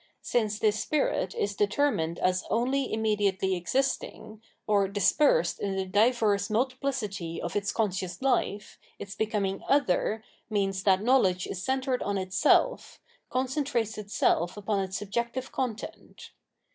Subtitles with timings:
[0.23, 7.39] Since this spirit is determined as only immediately existing, or dispersed in the diverse multiphcity
[7.39, 13.99] of its conscious life, its becoming "other" means that knowledge is centred on itself, concentrates
[13.99, 16.31] itself upon its subjective content.